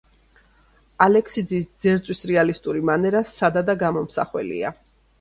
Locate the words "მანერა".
2.91-3.25